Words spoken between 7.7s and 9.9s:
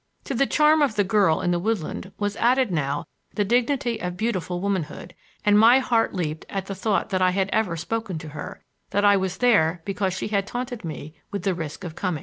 spoken to her, that I was there